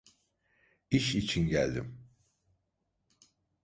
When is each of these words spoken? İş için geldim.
İş 0.91 1.15
için 1.15 1.47
geldim. 1.47 2.09